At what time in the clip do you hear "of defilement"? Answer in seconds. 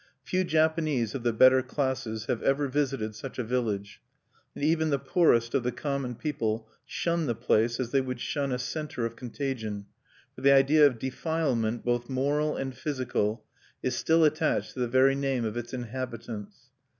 10.87-11.85